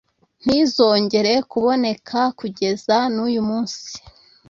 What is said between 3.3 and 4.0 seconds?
munsi